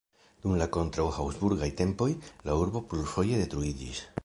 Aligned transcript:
Dum 0.45 0.53
la 0.61 0.67
kontraŭ-Habsburgaj 0.77 1.69
tempoj 1.83 2.09
la 2.49 2.57
urbo 2.65 2.85
plurfoje 2.95 3.41
detruiĝis. 3.45 4.05